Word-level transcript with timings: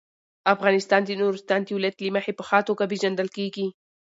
افغانستان 0.53 1.01
د 1.05 1.11
نورستان 1.21 1.59
د 1.63 1.69
ولایت 1.77 1.97
له 2.03 2.11
مخې 2.15 2.31
په 2.35 2.43
ښه 2.47 2.59
توګه 2.67 2.89
پېژندل 2.91 3.27
کېږي. 3.37 3.67